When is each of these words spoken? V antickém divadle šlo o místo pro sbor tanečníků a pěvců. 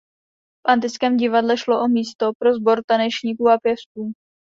V 0.57 0.69
antickém 0.71 1.17
divadle 1.17 1.57
šlo 1.57 1.81
o 1.83 1.87
místo 1.87 2.31
pro 2.39 2.53
sbor 2.53 2.81
tanečníků 2.87 3.49
a 3.49 3.57
pěvců. 3.57 4.13